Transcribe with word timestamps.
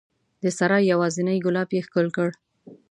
د 0.43 0.43
سرای 0.57 0.83
یوازینی 0.93 1.37
ګلاب 1.45 1.69
یې 1.75 1.81
ښکل 1.87 2.07
کړ 2.15 2.29